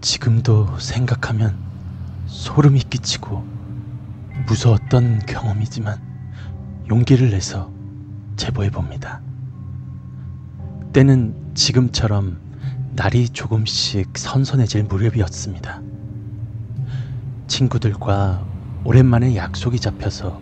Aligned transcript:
지금도 0.00 0.78
생각하면 0.78 1.56
소름이 2.26 2.80
끼치고 2.80 3.44
무서웠던 4.46 5.20
경험이지만 5.26 6.00
용기를 6.88 7.30
내서 7.30 7.70
제보해 8.36 8.70
봅니다. 8.70 9.20
때는 10.92 11.52
지금처럼 11.54 12.40
날이 12.94 13.28
조금씩 13.28 14.16
선선해질 14.16 14.84
무렵이었습니다. 14.84 15.82
친구들과 17.46 18.44
오랜만에 18.84 19.36
약속이 19.36 19.78
잡혀서 19.78 20.40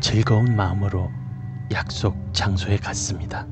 즐거운 0.00 0.54
마음으로 0.54 1.10
약속 1.72 2.16
장소에 2.32 2.76
갔습니다. 2.76 3.46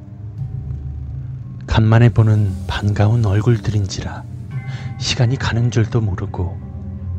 간만에 1.66 2.10
보는 2.10 2.52
반가운 2.68 3.26
얼굴들인지라 3.26 4.33
시간이 5.04 5.36
가는 5.36 5.70
줄도 5.70 6.00
모르고 6.00 6.58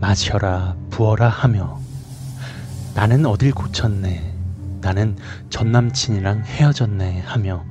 마셔라 0.02 0.76
부어라 0.90 1.30
하며 1.30 1.80
나는 2.96 3.28
어딜 3.28 3.54
고쳤네 3.54 4.34
나는 4.82 5.16
전 5.52 5.72
남친이랑 5.72 6.46
헤어졌네 6.46 7.22
하며 7.22 7.64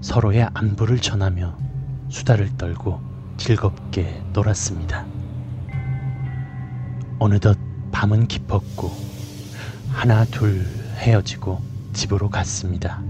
서로의 0.00 0.48
안부를 0.54 0.98
전하며 0.98 1.56
수다를 2.08 2.56
떨고 2.56 3.00
즐겁게 3.36 4.20
놀았습니다. 4.32 5.06
어느덧 7.20 7.56
밤은 7.92 8.26
깊었고 8.26 8.90
하나 9.92 10.24
둘 10.24 10.66
헤어지고 10.96 11.62
집으로 11.92 12.28
갔습니다. 12.28 13.00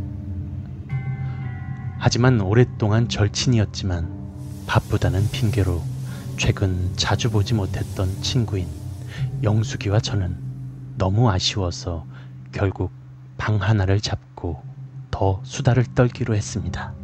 하지만 1.98 2.38
오랫동안 2.42 3.08
절친이었지만 3.08 4.66
바쁘다는 4.66 5.26
핑계로 5.30 5.99
최근 6.40 6.90
자주 6.96 7.30
보지 7.30 7.52
못했던 7.52 8.18
친구인 8.22 8.66
영숙이와 9.42 10.00
저는 10.00 10.38
너무 10.96 11.30
아쉬워서 11.30 12.06
결국 12.50 12.90
방 13.36 13.56
하나를 13.56 14.00
잡고 14.00 14.62
더 15.10 15.42
수다를 15.44 15.84
떨기로 15.94 16.34
했습니다. 16.34 16.94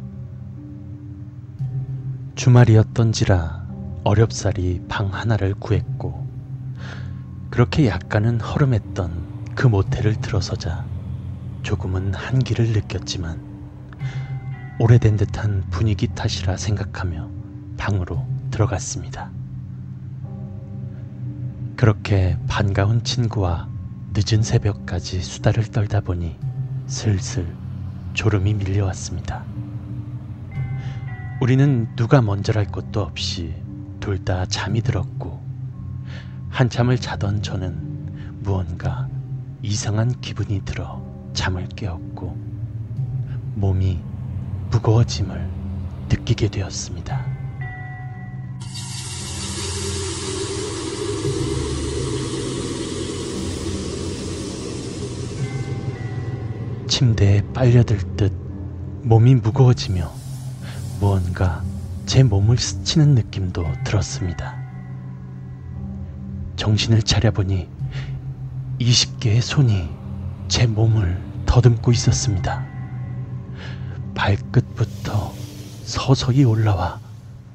주말이었던지라 2.33 3.67
어렵사리 4.03 4.81
방 4.89 5.13
하나를 5.13 5.53
구했고 5.53 6.25
그렇게 7.51 7.85
약간은 7.85 8.41
허름했던 8.41 9.53
그 9.53 9.67
모텔을 9.67 10.15
들어서자 10.15 10.83
조금은 11.61 12.15
한기를 12.15 12.69
느꼈지만 12.73 13.39
오래된 14.79 15.15
듯한 15.15 15.63
분위기 15.69 16.07
탓이라 16.07 16.57
생각하며 16.57 17.29
방으로 17.77 18.36
들어갔습니다. 18.57 19.29
그렇게 21.75 22.37
반가운 22.47 23.03
친구와 23.03 23.69
늦은 24.15 24.41
새벽까지 24.41 25.21
수다를 25.21 25.65
떨다 25.65 26.01
보니 26.01 26.35
슬슬 26.87 27.55
졸음이 28.13 28.55
밀려왔습니다. 28.55 29.45
우리는 31.39 31.87
누가 31.95 32.21
먼저랄 32.23 32.65
것도 32.65 33.01
없이 33.01 33.53
둘 33.99 34.23
다 34.23 34.45
잠이 34.45 34.81
들었고 34.81 35.39
한참을 36.49 36.97
자던 36.97 37.43
저는 37.43 38.39
무언가 38.41 39.07
이상한 39.61 40.19
기분이 40.21 40.61
들어 40.65 41.03
잠을 41.33 41.67
깨었고 41.67 42.35
몸이 43.55 43.99
무거워짐을 44.71 45.47
느끼게 46.09 46.47
되었습니다. 46.47 47.36
침대에 56.87 57.43
빨려들 57.53 57.97
듯 58.15 58.31
몸이 59.03 59.35
무거워지며 59.35 60.11
무언가 60.99 61.63
제 62.05 62.23
몸을 62.23 62.57
스치는 62.57 63.15
느낌도 63.15 63.63
들었습니다. 63.83 64.57
정신을 66.55 67.03
차려보니 67.03 67.67
20개의 68.79 69.41
손이 69.41 69.89
제 70.47 70.65
몸을 70.65 71.21
더듬고 71.45 71.91
있었습니다. 71.91 72.65
발끝부터 74.15 75.33
서서히 75.83 76.43
올라와 76.43 76.99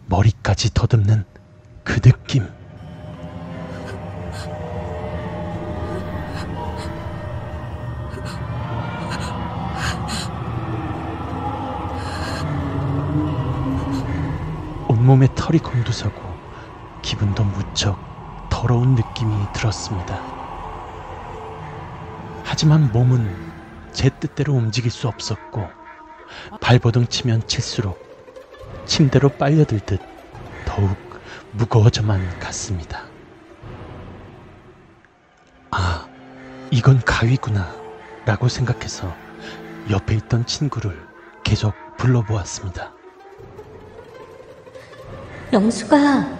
머리까지 0.07 0.73
더듬는 0.75 1.25
그 1.85 2.01
느낌. 2.01 2.47
털이 15.53 15.59
곤두서고 15.59 16.23
기분도 17.03 17.45
무척 17.45 17.99
더러운 18.49 18.95
느낌이 18.95 19.53
들었습니다. 19.53 20.19
하지만 22.43 22.91
몸은 22.91 23.53
제 23.93 24.09
뜻대로 24.09 24.55
움직일 24.55 24.91
수 24.91 25.09
없었고 25.09 25.69
발버둥 26.61 27.07
치면 27.07 27.47
칠수록 27.47 27.99
침대로 28.87 29.29
빨려들 29.29 29.81
듯 29.81 30.01
더욱 30.65 30.97
무거워져만 31.53 32.39
갔습니다. 32.39 33.05
아, 35.71 36.09
이건 36.71 36.99
가위구나 37.05 37.77
라고 38.25 38.49
생각해서 38.49 39.15
옆에 39.91 40.15
있던 40.15 40.47
친구를 40.47 41.07
계속 41.45 41.75
불러보았습니다. 41.99 43.02
영수가, 45.53 46.39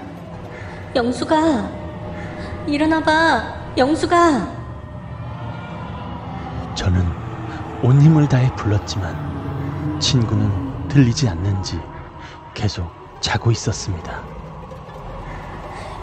영수가, 0.97 1.71
일어나봐, 2.67 3.75
영수가. 3.77 4.17
저는 6.75 7.07
온 7.83 8.01
힘을 8.01 8.27
다해 8.27 8.51
불렀지만 8.57 10.01
친구는 10.01 10.89
들리지 10.89 11.29
않는지 11.29 11.79
계속 12.55 12.91
자고 13.21 13.51
있었습니다. 13.51 14.23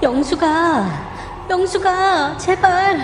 영수가, 0.03 1.47
영수가, 1.49 2.37
제발. 2.37 2.99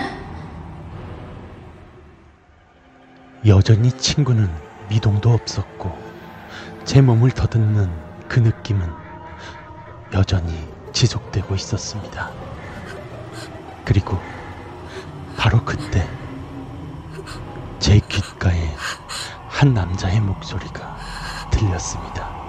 여전히 3.44 3.90
친구는 3.90 4.48
미동도 4.88 5.30
없었고 5.32 5.92
제 6.84 7.00
몸을 7.00 7.32
더듬는 7.32 7.90
그 8.28 8.38
느낌은 8.38 9.05
여전히 10.12 10.68
지속되고 10.92 11.54
있었습니다. 11.54 12.30
그리고 13.84 14.18
바로 15.36 15.64
그때 15.64 16.08
제 17.78 17.98
귓가에 18.00 18.74
한 19.48 19.74
남자의 19.74 20.20
목소리가 20.20 20.96
들렸습니다. 21.50 22.45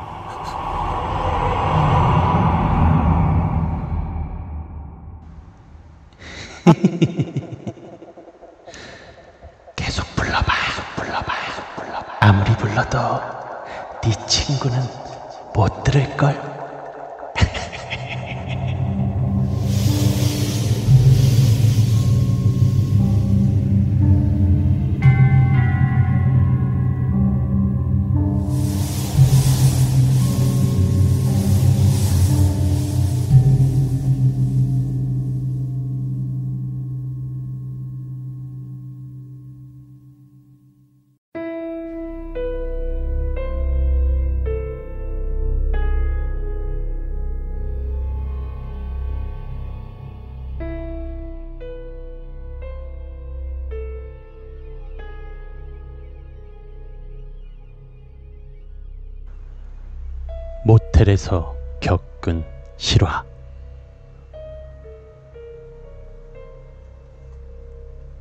모텔에서 60.68 61.56
겪은 61.80 62.44
실화. 62.76 63.24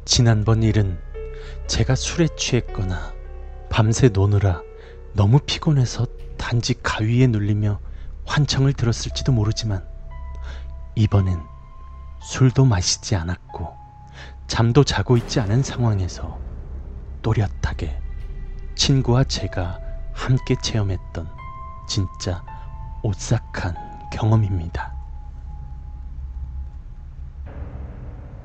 지난번 0.05 0.63
일은 0.63 0.97
제가 1.67 1.97
술에 1.97 2.29
취했거나 2.37 3.13
밤새 3.69 4.11
노느라 4.11 4.63
너무 5.13 5.41
피곤해서 5.41 6.07
단지 6.39 6.81
가위에 6.81 7.27
눌리며 7.27 7.81
환청을 8.25 8.75
들었을지도 8.75 9.33
모르지만 9.33 9.85
이번엔 10.95 11.41
술도 12.23 12.65
마시지 12.65 13.17
않았고 13.17 13.75
잠도 14.47 14.85
자고 14.85 15.17
있지 15.17 15.41
않은 15.41 15.65
상황에서 15.65 16.39
또렷하게 17.23 18.01
친구와 18.77 19.25
제가 19.25 19.81
함께 20.13 20.55
체험했던 20.63 21.36
진짜 21.87 22.43
오싹한 23.03 23.75
경험입니다. 24.11 24.93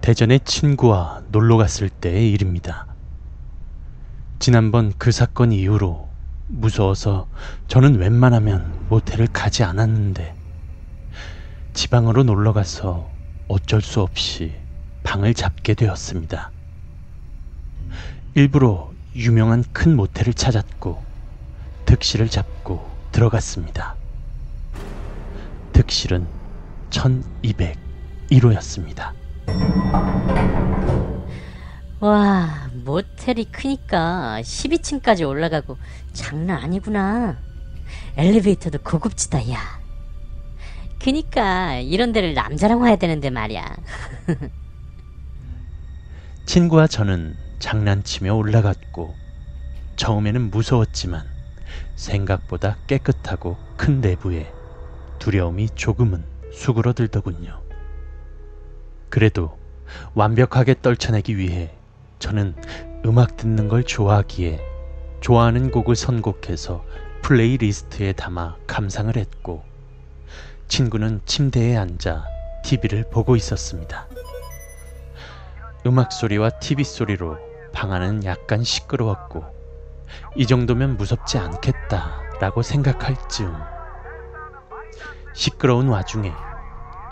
대전에 0.02 0.40
친구와 0.40 1.22
놀러 1.30 1.58
갔을 1.58 1.90
때의 1.90 2.32
일입니다. 2.32 2.88
지난번 4.40 4.94
그 4.98 5.12
사건 5.12 5.52
이후로 5.52 6.10
무서워서 6.48 7.28
저는 7.68 8.00
웬만하면 8.00 8.88
모텔을 8.90 9.28
가지 9.28 9.64
않았는데 9.64 10.36
지방으로 11.74 12.24
놀러 12.24 12.52
가서 12.52 13.12
어쩔 13.48 13.82
수 13.82 14.02
없이 14.02 14.54
방을 15.04 15.34
잡게 15.34 15.74
되었습니다. 15.76 16.52
일부러 18.34 18.92
유명한 19.16 19.64
큰 19.72 19.96
모텔을 19.96 20.34
찾았고 20.34 21.04
득실을 21.86 22.30
잡고 22.30 22.91
들어갔습니다. 23.12 23.96
득실은 25.74 26.26
1201호였습니다. 26.90 29.12
와, 32.00 32.68
모텔이 32.84 33.46
크니까 33.52 34.40
12층까지 34.42 35.28
올라가고 35.28 35.78
장난 36.14 36.64
아니구나. 36.64 37.38
엘리베이터도 38.18 38.80
고급지다, 38.80 39.52
야. 39.52 39.60
그니까 41.00 41.76
이런 41.78 42.12
데를 42.12 42.34
남자랑 42.34 42.82
와야 42.82 42.96
되는데 42.96 43.30
말이야. 43.30 43.76
친구와 46.46 46.88
저는 46.88 47.36
장난치며 47.60 48.34
올라갔고 48.34 49.16
처음에는 49.96 50.50
무서웠지만 50.52 51.31
생각보다 52.02 52.78
깨끗하고 52.88 53.58
큰 53.78 54.02
내부에 54.02 54.52
두려움이 55.20 55.70
조금은 55.76 56.26
수그러들더군요. 56.52 57.62
그래도 59.10 59.60
완벽하게 60.16 60.82
떨쳐내기 60.82 61.38
위해 61.38 61.78
저는 62.18 62.56
음악 63.06 63.38
듣는 63.38 63.68
걸 63.68 63.84
좋아하기에 63.84 64.60
좋아하는 65.22 65.70
곡을 65.70 65.96
선곡해서 65.96 66.84
playlist에 67.22 68.14
담아 68.14 68.58
감상을 68.66 69.16
했고 69.16 69.64
친구는 70.68 71.22
침대에 71.26 71.78
앉아 71.78 72.26
TV를 72.64 73.10
보고 73.12 73.36
있었습니다. 73.36 74.08
음악 75.86 76.12
소리와 76.12 76.50
TV 76.50 76.84
소리로 76.84 77.38
방 77.74 77.92
안은 77.92 78.24
약간 78.24 78.64
시끄러웠고 78.64 79.61
이 80.36 80.46
정도면 80.46 80.98
무섭지 80.98 81.38
않겠다라고 81.38 82.62
생각할 82.62 83.16
즈음 83.30 83.56
시끄러운 85.34 85.88
와중에 85.88 86.34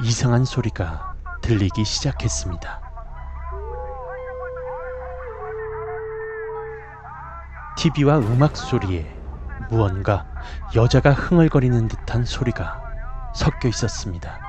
이상한 0.02 0.46
소리가 0.46 1.16
들리기 1.42 1.84
시작했습니다. 1.86 2.82
TV와 7.78 8.20
음악 8.20 8.58
소리에 8.58 9.10
무언가 9.70 10.26
여자가 10.76 11.12
흥얼거리는 11.14 11.88
듯한 11.88 12.26
소리가 12.26 12.82
섞여 13.34 13.70
있었습니다. 13.70 14.40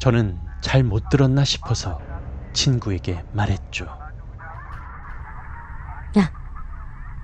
저는 0.00 0.40
잘 0.60 0.84
못 0.84 1.08
들었나 1.08 1.44
싶어서 1.44 2.00
친구에게 2.52 3.24
말했죠. 3.32 4.05
야, 6.18 6.30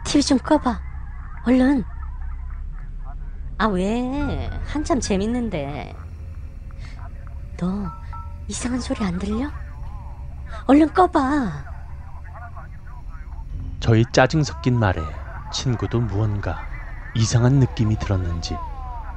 TV 0.05 0.23
좀 0.23 0.39
꺼봐. 0.39 0.81
얼른. 1.47 1.85
아, 3.59 3.67
왜? 3.67 4.51
한참 4.67 5.01
재밌는데. 5.01 5.95
너 7.57 7.91
이상한 8.49 8.81
소리 8.81 9.05
안 9.05 9.19
들려? 9.19 9.51
얼른 10.67 10.93
꺼봐. 10.93 11.73
저희 13.81 14.05
짜증 14.13 14.43
섞인 14.43 14.79
말에 14.79 15.01
친구도 15.53 16.01
무언가 16.01 16.67
이상한 17.15 17.55
느낌이 17.59 17.97
들었는지 17.99 18.57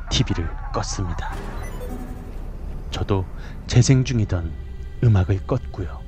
TV를 0.09 0.49
껐습니다. 0.73 1.31
저도 2.91 3.25
재생 3.67 4.03
중이던 4.03 4.53
음악을 5.03 5.39
껐고요. 5.41 6.04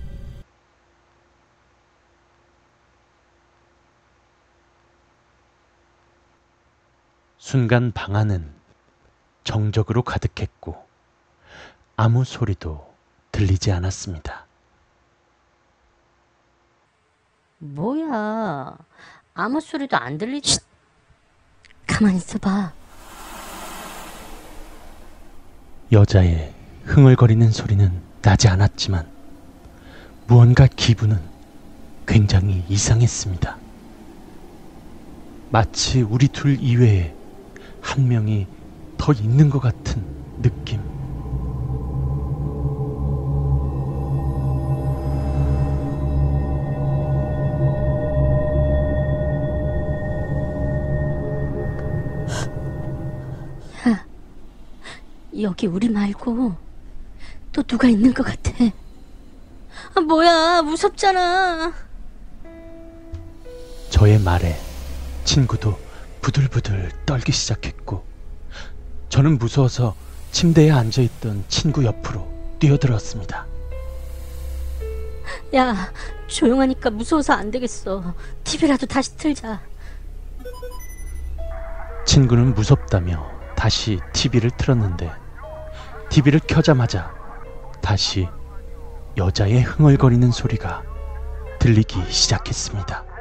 순간 7.47 7.93
방 7.93 8.17
안은 8.17 8.45
정적으로 9.45 10.01
가득했고 10.01 10.85
아무 11.95 12.25
소리도 12.25 12.93
들리지 13.31 13.71
않았습니다. 13.71 14.45
뭐야. 17.59 18.77
아무 19.33 19.61
소리도 19.61 19.95
안 19.95 20.17
들리지. 20.17 20.59
가만히 21.87 22.17
있어봐. 22.17 22.73
여자의 25.93 26.53
흥얼거리는 26.83 27.49
소리는 27.49 28.01
나지 28.21 28.49
않았지만 28.49 29.09
무언가 30.27 30.67
기분은 30.67 31.17
굉장히 32.05 32.65
이상했습니다. 32.67 33.57
마치 35.49 36.01
우리 36.01 36.27
둘 36.27 36.59
이외에 36.59 37.16
한 37.87 38.05
명이 38.07 38.45
더 38.97 39.13
있는 39.13 39.49
것 39.49 39.59
같은 39.59 40.03
느낌. 40.41 40.81
여기 55.39 55.67
우리 55.67 55.87
말고 55.87 56.55
또 57.53 57.63
누가 57.63 57.87
있는 57.87 58.13
것 58.13 58.23
같아. 58.23 58.51
아, 59.95 60.01
뭐야. 60.01 60.63
무섭잖아. 60.63 61.71
저의 63.89 64.19
말에 64.19 64.59
친구도 65.23 65.86
부들부들 66.27 66.91
떨기 67.05 67.31
시작했고 67.31 68.03
저는 69.07 69.37
무서워서 69.37 69.95
침대에 70.31 70.71
앉아있던 70.71 71.45
친구 71.47 71.85
옆으로 71.85 72.27
뛰어들었습니다. 72.59 73.45
야, 75.55 75.93
조용하니까 76.27 76.89
무서워서 76.89 77.31
안 77.31 77.49
되겠어. 77.49 78.13
TV라도 78.43 78.85
다시 78.87 79.15
틀자. 79.15 79.61
친구는 82.05 82.55
무섭다며 82.55 83.25
다시 83.55 84.01
TV를 84.11 84.51
틀었는데 84.51 85.09
TV를 86.09 86.41
켜자마자 86.41 87.15
다시 87.81 88.27
여자의 89.15 89.61
흥얼거리는 89.63 90.29
소리가 90.31 90.83
들리기 91.59 92.11
시작했습니다. 92.11 93.16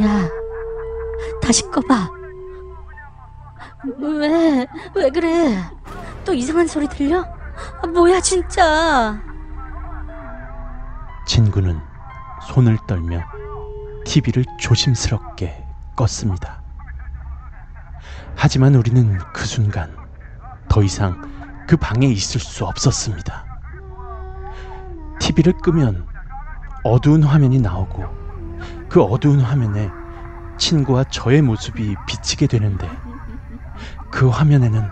야, 0.00 0.28
다시 1.42 1.62
꺼봐. 1.70 2.10
왜, 3.98 4.66
왜 4.94 5.10
그래? 5.10 5.56
또 6.24 6.34
이상한 6.34 6.66
소리 6.66 6.86
들려? 6.88 7.24
아, 7.82 7.86
뭐야, 7.86 8.20
진짜. 8.20 9.20
친구는 11.26 11.80
손을 12.48 12.78
떨며 12.86 13.22
TV를 14.04 14.44
조심스럽게 14.58 15.66
껐습니다. 15.96 16.58
하지만 18.36 18.74
우리는 18.74 19.18
그 19.34 19.44
순간 19.44 19.96
더 20.68 20.82
이상 20.82 21.20
그 21.66 21.76
방에 21.76 22.06
있을 22.06 22.40
수 22.40 22.64
없었습니다. 22.64 23.46
TV를 25.20 25.54
끄면 25.62 26.06
어두운 26.84 27.22
화면이 27.22 27.58
나오고 27.58 28.27
그 28.88 29.02
어두운 29.02 29.40
화면에 29.40 29.90
친구와 30.58 31.04
저의 31.04 31.42
모습이 31.42 31.94
비치게 32.06 32.46
되는데 32.46 32.88
그 34.10 34.28
화면에는 34.28 34.88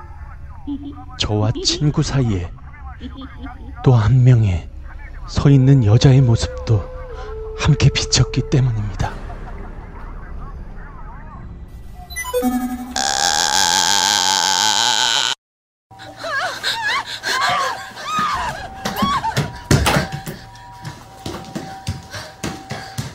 저와 1.19 1.53
친구 1.65 2.03
사이에 2.03 2.51
또 3.83 3.95
한 3.95 4.25
명의 4.25 4.69
서 5.29 5.51
있는 5.51 5.85
여자의 5.85 6.21
모습도 6.21 6.85
함께 7.59 7.89
비쳤기 7.89 8.51
때문입니다. 8.51 9.13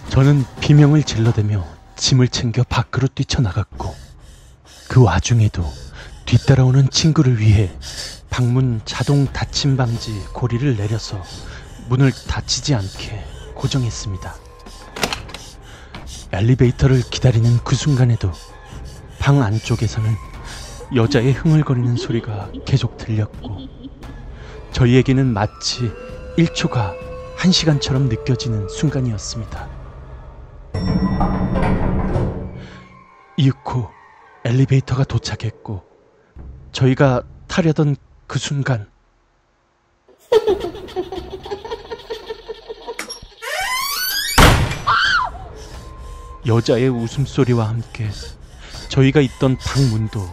저는 0.10 0.44
비명을 0.72 1.04
질러대며 1.04 1.68
짐을 1.98 2.30
챙겨 2.30 2.64
밖으로 2.64 3.10
뛰쳐나갔고 3.10 3.94
그 4.88 5.04
와중에도 5.04 5.66
뒤따라오는 6.26 6.90
친구를 6.90 7.42
위해 7.42 7.70
방문 8.30 8.80
자동 8.86 9.26
닫힘 9.26 9.76
방지 9.76 10.18
고리를 10.32 10.78
내려서 10.78 11.22
문을 11.90 12.14
닫히지 12.14 12.74
않게 12.74 13.22
고정했습니다. 13.54 14.34
엘리베이터를 16.32 17.02
기다리는 17.02 17.58
그 17.66 17.76
순간에도 17.76 18.32
방 19.20 19.42
안쪽에서는 19.42 20.16
여자의 20.96 21.34
흥얼거리는 21.34 21.98
소리가 21.98 22.50
계속 22.66 22.96
들렸고 22.96 23.58
저희에게는 24.72 25.34
마치 25.34 25.92
1초가 26.38 26.96
1시간처럼 27.40 28.08
느껴지는 28.08 28.70
순간이었습니다. 28.70 29.71
이윽고 33.38 33.90
엘리베이터가 34.46 35.04
도착했고 35.04 35.84
저희가 36.72 37.24
타려던 37.48 37.96
그 38.28 38.40
순간 38.40 38.90
여자의 46.46 46.90
웃음소리와 46.90 47.68
함께 47.68 48.10
저희가 48.90 49.22
있던 49.22 49.58
방 49.58 49.90
문도 49.90 50.28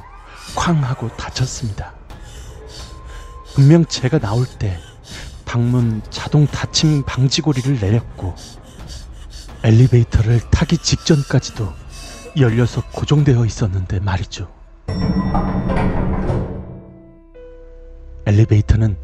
쾅 0.54 0.82
하고 0.82 1.08
닫혔습니다. 1.16 1.94
분명 3.54 3.84
제가 3.84 4.18
나올 4.18 4.46
때 4.46 4.78
방문 5.44 6.02
자동 6.10 6.46
닫힘 6.46 7.02
방지고리를 7.04 7.78
내렸고 7.80 8.34
엘리베이터를 9.68 10.40
타기 10.50 10.78
직전까지도 10.78 11.70
열려서 12.38 12.82
고정되어 12.90 13.44
있었는데 13.44 14.00
말이죠. 14.00 14.50
엘리베이터는 18.24 18.96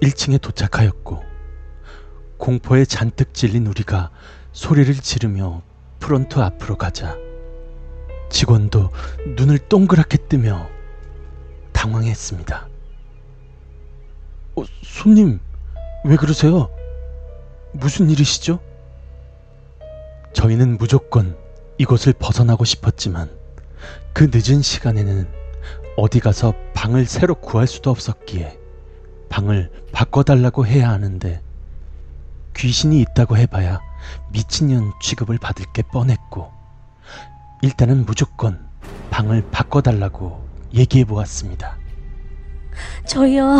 1층에 0.00 0.40
도착하였고 0.40 1.22
공포에 2.38 2.86
잔뜩 2.86 3.34
질린 3.34 3.66
우리가 3.66 4.10
소리를 4.52 4.94
지르며 4.94 5.60
프론트 5.98 6.38
앞으로 6.38 6.78
가자 6.78 7.14
직원도 8.30 8.90
눈을 9.36 9.58
동그랗게 9.58 10.16
뜨며 10.30 10.66
당황했습니다. 11.74 12.68
어, 14.56 14.64
손님, 14.82 15.40
왜 16.06 16.16
그러세요? 16.16 16.70
무슨 17.74 18.08
일이시죠? 18.08 18.65
저희는 20.40 20.76
무조건 20.76 21.34
이곳을 21.78 22.12
벗어나고 22.12 22.66
싶었지만 22.66 23.30
그 24.12 24.30
늦은 24.30 24.60
시간에는 24.60 25.26
어디 25.96 26.20
가서 26.20 26.52
방을 26.74 27.06
새로 27.06 27.34
구할 27.34 27.66
수도 27.66 27.90
없었기에 27.90 28.58
방을 29.30 29.70
바꿔달라고 29.92 30.66
해야 30.66 30.90
하는데 30.90 31.40
귀신이 32.54 33.00
있다고 33.00 33.38
해봐야 33.38 33.80
미친년 34.30 34.92
취급을 35.02 35.38
받을 35.38 35.64
게 35.72 35.80
뻔했고 35.80 36.52
일단은 37.62 38.04
무조건 38.04 38.68
방을 39.10 39.42
바꿔달라고 39.50 40.46
얘기해 40.74 41.06
보았습니다. 41.06 41.78
저희요, 43.06 43.56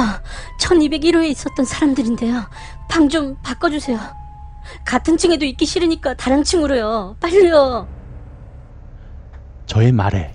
1201호에 0.61 1.31
있었던 1.31 1.65
사람들인데요. 1.65 2.45
방 2.91 3.09
좀 3.09 3.35
바꿔주세요. 3.43 3.99
같은 4.85 5.17
층에도 5.17 5.45
있기 5.45 5.67
싫으니까 5.67 6.15
다른 6.15 6.43
층으로요. 6.43 7.17
빨리요. 7.21 7.89
저의 9.67 9.93
말에 9.93 10.35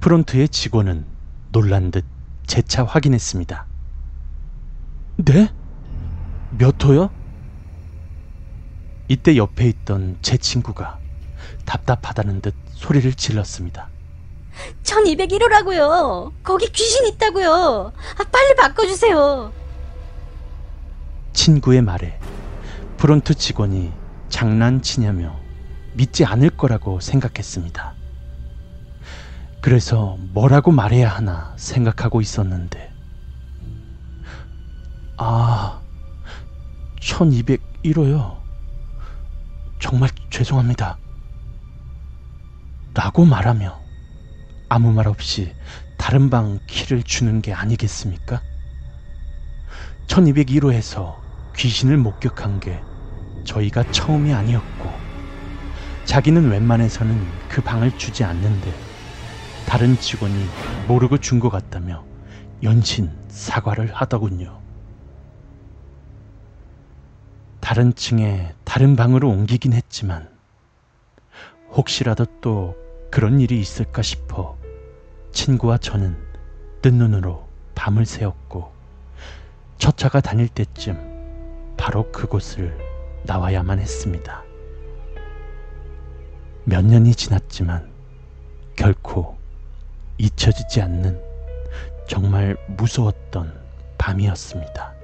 프론트의 0.00 0.48
직원은 0.48 1.06
놀란 1.52 1.90
듯 1.90 2.04
재차 2.46 2.84
확인했습니다. 2.84 3.66
네? 5.18 5.48
몇 6.58 6.82
호요? 6.84 7.10
이때 9.08 9.36
옆에 9.36 9.66
있던 9.68 10.18
제 10.22 10.36
친구가 10.36 10.98
답답하다는 11.64 12.40
듯 12.42 12.54
소리를 12.74 13.12
질렀습니다. 13.14 13.88
1201호라고요. 14.82 16.32
거기 16.42 16.66
귀신 16.72 17.06
있다고요. 17.06 17.92
아, 18.18 18.24
빨리 18.30 18.54
바꿔주세요. 18.56 19.52
친구의 21.32 21.82
말에 21.82 22.18
프론트 23.00 23.32
직원이 23.32 23.94
장난치냐며 24.28 25.34
믿지 25.94 26.26
않을 26.26 26.50
거라고 26.50 27.00
생각했습니다. 27.00 27.94
그래서 29.62 30.18
뭐라고 30.34 30.70
말해야 30.70 31.08
하나 31.08 31.54
생각하고 31.56 32.20
있었는데, 32.20 32.92
아, 35.16 35.80
1201호요. 37.00 38.36
정말 39.78 40.10
죄송합니다. 40.28 40.98
라고 42.92 43.24
말하며 43.24 43.80
아무 44.68 44.92
말 44.92 45.08
없이 45.08 45.54
다른 45.96 46.28
방 46.28 46.60
키를 46.66 47.02
주는 47.02 47.40
게 47.40 47.54
아니겠습니까? 47.54 48.42
1201호에서 50.06 51.29
귀신을 51.60 51.98
목격한 51.98 52.58
게 52.58 52.82
저희가 53.44 53.82
처음이 53.90 54.32
아니었고, 54.32 54.98
자기는 56.04 56.48
웬만해서는 56.48 57.38
그 57.48 57.60
방을 57.60 57.92
주지 57.92 58.24
않는데, 58.24 58.82
다른 59.66 59.98
직원이 59.98 60.54
모르고 60.86 61.18
준 61.18 61.38
것 61.38 61.50
같다며 61.50 62.06
연신 62.62 63.12
사과를 63.28 63.92
하더군요. 63.92 64.62
다른 67.60 67.94
층에 67.94 68.54
다른 68.64 68.96
방으로 68.96 69.28
옮기긴 69.28 69.74
했지만, 69.74 70.30
혹시라도 71.72 72.24
또 72.40 72.74
그런 73.10 73.38
일이 73.38 73.60
있을까 73.60 74.00
싶어 74.00 74.56
친구와 75.32 75.76
저는 75.76 76.16
뜬 76.80 76.94
눈으로 76.94 77.46
밤을 77.74 78.06
새웠고, 78.06 78.72
첫 79.76 79.98
차가 79.98 80.22
다닐 80.22 80.48
때쯤 80.48 81.09
바로 81.80 82.12
그곳을 82.12 82.76
나와야만 83.24 83.78
했습니다. 83.78 84.44
몇 86.64 86.84
년이 86.84 87.14
지났지만 87.14 87.90
결코 88.76 89.38
잊혀지지 90.18 90.82
않는 90.82 91.18
정말 92.06 92.54
무서웠던 92.68 93.58
밤이었습니다. 93.96 94.99